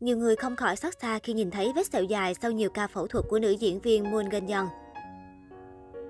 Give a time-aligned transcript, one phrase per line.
[0.00, 2.86] Nhiều người không khỏi xót xa khi nhìn thấy vết sẹo dài sau nhiều ca
[2.86, 4.66] phẫu thuật của nữ diễn viên Moon Geun Young.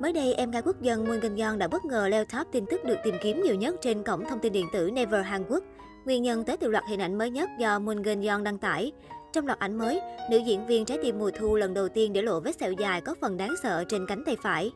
[0.00, 2.64] Mới đây, em gái quốc dân Moon Geun Young đã bất ngờ leo top tin
[2.70, 5.64] tức được tìm kiếm nhiều nhất trên cổng thông tin điện tử Never Hàn Quốc.
[6.04, 8.92] Nguyên nhân tới từ loạt hình ảnh mới nhất do Moon Geun Young đăng tải.
[9.32, 10.00] Trong loạt ảnh mới,
[10.30, 13.00] nữ diễn viên trái tim mùa thu lần đầu tiên để lộ vết sẹo dài
[13.00, 14.70] có phần đáng sợ trên cánh tay phải.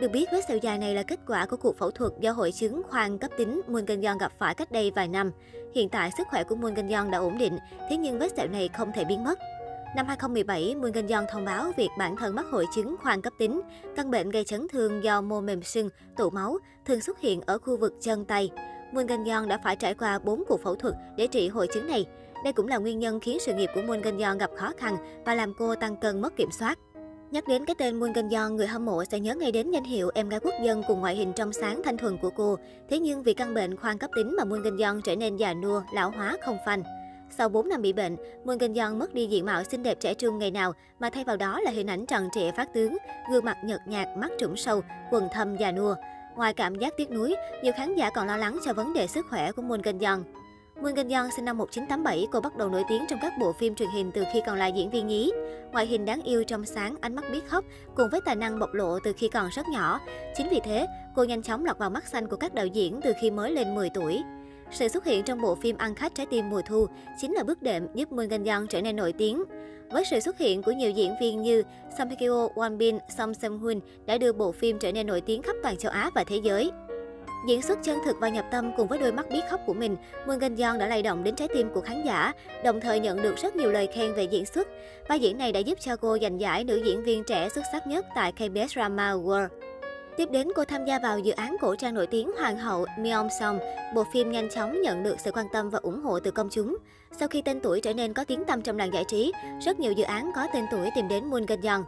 [0.00, 2.52] Được biết, vết sẹo dài này là kết quả của cuộc phẫu thuật do hội
[2.52, 5.30] chứng khoang cấp tính Moon Geun Young gặp phải cách đây vài năm.
[5.74, 7.58] Hiện tại, sức khỏe của Moon Geun Young đã ổn định,
[7.90, 9.38] thế nhưng vết sẹo này không thể biến mất.
[9.96, 13.32] Năm 2017, Moon Geun Young thông báo việc bản thân mắc hội chứng khoang cấp
[13.38, 13.60] tính,
[13.96, 17.58] căn bệnh gây chấn thương do mô mềm sưng, tụ máu, thường xuất hiện ở
[17.58, 18.50] khu vực chân tay.
[18.92, 21.86] Moon Geun Young đã phải trải qua 4 cuộc phẫu thuật để trị hội chứng
[21.86, 22.06] này.
[22.44, 24.96] Đây cũng là nguyên nhân khiến sự nghiệp của Moon Geun Young gặp khó khăn
[25.24, 26.78] và làm cô tăng cân mất kiểm soát.
[27.30, 29.84] Nhắc đến cái tên Moon Geun Yeon, người hâm mộ sẽ nhớ ngay đến danh
[29.84, 32.56] hiệu em gái quốc dân cùng ngoại hình trong sáng thanh thuần của cô.
[32.90, 35.54] Thế nhưng vì căn bệnh khoan cấp tính mà Moon Geun Yeon trở nên già
[35.54, 36.82] nua, lão hóa không phanh.
[37.30, 40.14] Sau 4 năm bị bệnh, Moon Geun Yeon mất đi diện mạo xinh đẹp trẻ
[40.14, 42.96] trung ngày nào mà thay vào đó là hình ảnh tròn trịa phát tướng,
[43.30, 45.94] gương mặt nhợt nhạt, mắt trũng sâu, quần thâm già nua.
[46.36, 49.26] Ngoài cảm giác tiếc nuối, nhiều khán giả còn lo lắng cho vấn đề sức
[49.30, 50.22] khỏe của Moon Geun Yeon.
[50.82, 53.74] Moon Geun Young sinh năm 1987, cô bắt đầu nổi tiếng trong các bộ phim
[53.74, 55.32] truyền hình từ khi còn là diễn viên nhí.
[55.72, 58.74] Ngoại hình đáng yêu trong sáng, ánh mắt biết khóc, cùng với tài năng bộc
[58.74, 60.00] lộ từ khi còn rất nhỏ.
[60.36, 63.12] Chính vì thế, cô nhanh chóng lọt vào mắt xanh của các đạo diễn từ
[63.20, 64.22] khi mới lên 10 tuổi.
[64.70, 66.86] Sự xuất hiện trong bộ phim Ăn khách trái tim mùa thu
[67.20, 69.44] chính là bước đệm giúp Moon Geun Young trở nên nổi tiếng.
[69.90, 71.62] Với sự xuất hiện của nhiều diễn viên như
[71.98, 75.20] Song Hye Kyo, Won Bin, Song Seung Hoon đã đưa bộ phim trở nên nổi
[75.20, 76.70] tiếng khắp toàn châu Á và thế giới.
[77.46, 79.96] Diễn xuất chân thực và nhập tâm cùng với đôi mắt biết khóc của mình,
[80.26, 82.32] Moon Geun Yeon đã lay động đến trái tim của khán giả,
[82.64, 84.68] đồng thời nhận được rất nhiều lời khen về diễn xuất.
[85.08, 87.86] Vai diễn này đã giúp cho cô giành giải nữ diễn viên trẻ xuất sắc
[87.86, 89.48] nhất tại KBS Drama Award.
[90.16, 93.28] Tiếp đến, cô tham gia vào dự án cổ trang nổi tiếng Hoàng hậu Myeong
[93.40, 93.58] Song.
[93.94, 96.76] Bộ phim nhanh chóng nhận được sự quan tâm và ủng hộ từ công chúng.
[97.18, 99.92] Sau khi tên tuổi trở nên có tiếng tăm trong làng giải trí, rất nhiều
[99.92, 101.82] dự án có tên tuổi tìm đến Moon Geun Yeon.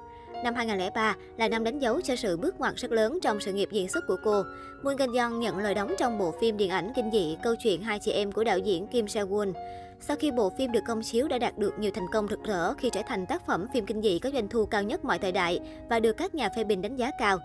[0.47, 3.69] Năm 2003 là năm đánh dấu cho sự bước ngoặt rất lớn trong sự nghiệp
[3.72, 4.42] diễn xuất của cô.
[4.83, 7.83] Moon Geun Young nhận lời đóng trong bộ phim điện ảnh kinh dị Câu chuyện
[7.83, 9.52] hai chị em của đạo diễn Kim Se Won.
[10.01, 12.74] Sau khi bộ phim được công chiếu đã đạt được nhiều thành công rực rỡ
[12.74, 15.33] khi trở thành tác phẩm phim kinh dị có doanh thu cao nhất mọi thời
[15.33, 17.39] đại và được các nhà phê bình đánh giá cao.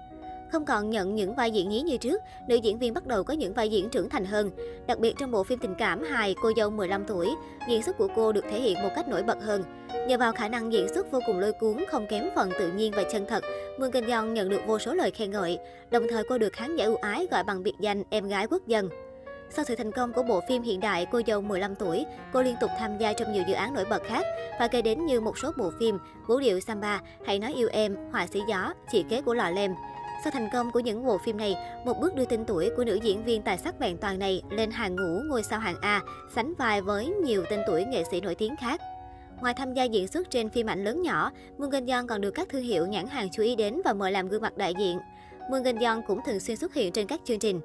[0.51, 3.33] Không còn nhận những vai diễn nhí như trước, nữ diễn viên bắt đầu có
[3.33, 4.51] những vai diễn trưởng thành hơn.
[4.87, 7.29] Đặc biệt trong bộ phim tình cảm hài Cô dâu 15 tuổi,
[7.69, 9.63] diễn xuất của cô được thể hiện một cách nổi bật hơn.
[10.07, 12.93] Nhờ vào khả năng diễn xuất vô cùng lôi cuốn, không kém phần tự nhiên
[12.95, 13.43] và chân thật,
[13.79, 15.59] Moon kinh Young nhận được vô số lời khen ngợi.
[15.91, 18.67] Đồng thời cô được khán giả ưu ái gọi bằng biệt danh em gái quốc
[18.67, 18.89] dân.
[19.49, 22.55] Sau sự thành công của bộ phim hiện đại Cô dâu 15 tuổi, cô liên
[22.61, 24.25] tục tham gia trong nhiều dự án nổi bật khác
[24.59, 25.97] và kể đến như một số bộ phim
[26.27, 29.71] Vũ điệu Samba, Hãy nói yêu em, Họa sĩ gió, Chị kế của lò lem.
[30.23, 31.55] Sau thành công của những bộ phim này,
[31.85, 34.71] một bước đưa tên tuổi của nữ diễn viên tài sắc vẹn toàn này lên
[34.71, 36.01] hàng ngũ ngôi sao hạng A,
[36.35, 38.81] sánh vai với nhiều tên tuổi nghệ sĩ nổi tiếng khác.
[39.41, 42.31] Ngoài tham gia diễn xuất trên phim ảnh lớn nhỏ, Moon Geun Young còn được
[42.31, 44.99] các thương hiệu nhãn hàng chú ý đến và mời làm gương mặt đại diện.
[45.51, 47.61] Moon Geun Young cũng thường xuyên xuất hiện trên các chương trình.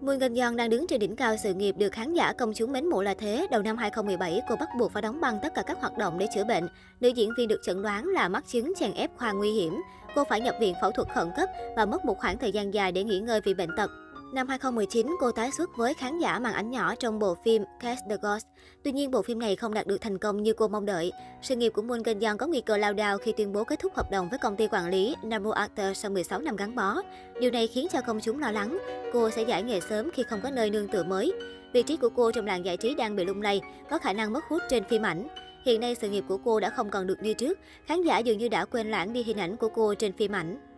[0.00, 2.72] Moon Ngân Young đang đứng trên đỉnh cao sự nghiệp được khán giả công chúng
[2.72, 3.46] mến mộ là thế.
[3.50, 6.26] Đầu năm 2017, cô bắt buộc phải đóng băng tất cả các hoạt động để
[6.34, 6.68] chữa bệnh.
[7.00, 9.80] Nữ diễn viên được chẩn đoán là mắc chứng chèn ép khoa nguy hiểm.
[10.14, 12.92] Cô phải nhập viện phẫu thuật khẩn cấp và mất một khoảng thời gian dài
[12.92, 13.90] để nghỉ ngơi vì bệnh tật.
[14.32, 18.00] Năm 2019, cô tái xuất với khán giả màn ảnh nhỏ trong bộ phim Cast
[18.10, 18.46] the Ghost.
[18.84, 21.12] Tuy nhiên, bộ phim này không đạt được thành công như cô mong đợi.
[21.42, 23.78] Sự nghiệp của Moon Geun Young có nguy cơ lao đao khi tuyên bố kết
[23.78, 27.02] thúc hợp đồng với công ty quản lý Namu Actor sau 16 năm gắn bó.
[27.40, 28.78] Điều này khiến cho công chúng lo lắng
[29.12, 31.32] cô sẽ giải nghệ sớm khi không có nơi nương tựa mới.
[31.72, 34.32] Vị trí của cô trong làng giải trí đang bị lung lay, có khả năng
[34.32, 35.28] mất hút trên phim ảnh.
[35.64, 38.38] Hiện nay sự nghiệp của cô đã không còn được như trước, khán giả dường
[38.38, 40.69] như đã quên lãng đi hình ảnh của cô trên phim ảnh.